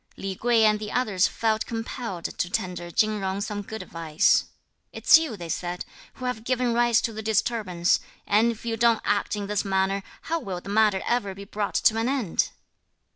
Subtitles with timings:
[0.17, 4.45] Li Kuei and the others felt compelled to tender Chin Jung some good advice:
[4.91, 5.85] "It's you," they said,
[6.15, 10.01] "who have given rise to the disturbance, and if you don't act in this manner,
[10.23, 12.49] how will the matter ever be brought to an end?"